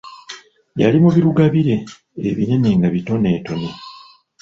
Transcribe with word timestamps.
Yali 0.81 0.97
mu 1.03 1.09
birugabire 1.15 1.75
ebinene 2.29 2.69
nga 2.77 2.87
bitoneetone. 2.93 3.69